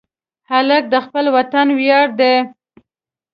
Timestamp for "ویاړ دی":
1.77-2.35